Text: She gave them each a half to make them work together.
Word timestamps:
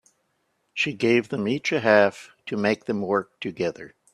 She 0.73 0.93
gave 0.95 1.29
them 1.29 1.47
each 1.47 1.71
a 1.71 1.79
half 1.79 2.31
to 2.47 2.57
make 2.57 2.85
them 2.85 3.03
work 3.03 3.39
together. 3.39 3.93